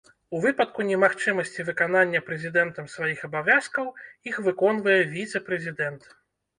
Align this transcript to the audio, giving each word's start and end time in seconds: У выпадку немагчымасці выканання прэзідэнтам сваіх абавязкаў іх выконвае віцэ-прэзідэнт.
У 0.35 0.39
выпадку 0.45 0.85
немагчымасці 0.91 1.65
выканання 1.67 2.23
прэзідэнтам 2.31 2.89
сваіх 2.97 3.19
абавязкаў 3.31 3.85
іх 4.33 4.45
выконвае 4.51 5.01
віцэ-прэзідэнт. 5.17 6.15